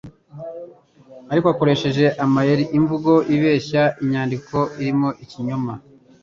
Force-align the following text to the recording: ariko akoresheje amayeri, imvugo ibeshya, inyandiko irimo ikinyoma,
ariko 1.31 1.47
akoresheje 1.53 2.05
amayeri, 2.25 2.63
imvugo 2.77 3.11
ibeshya, 3.35 3.83
inyandiko 4.03 4.57
irimo 4.81 5.09
ikinyoma, 5.23 5.73